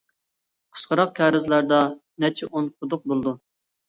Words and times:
قىسقىراق 0.77 1.11
كارىزلاردا 1.19 1.81
نەچچە 2.23 2.49
ئون 2.55 2.71
قۇدۇق 2.81 3.05
بولىدۇ. 3.13 3.35